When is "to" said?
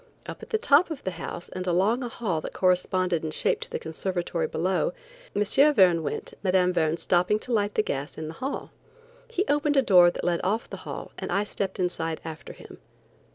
3.59-3.69, 7.37-7.53